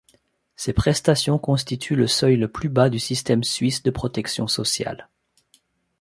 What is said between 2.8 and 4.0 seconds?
du système suisse de